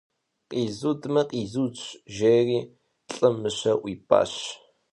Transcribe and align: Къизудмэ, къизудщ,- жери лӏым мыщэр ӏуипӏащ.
Къизудмэ, 0.49 1.21
къизудщ,- 1.29 1.79
жери 2.15 2.59
лӏым 3.13 3.35
мыщэр 3.41 3.77
ӏуипӏащ. 3.81 4.33